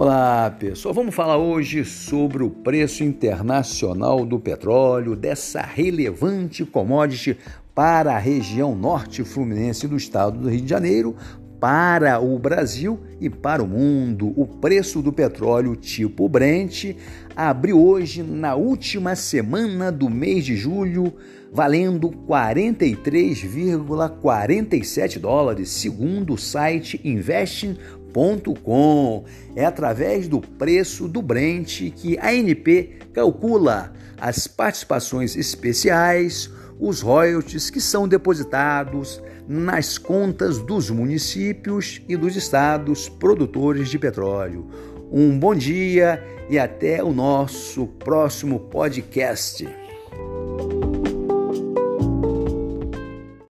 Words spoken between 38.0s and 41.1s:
depositados nas contas dos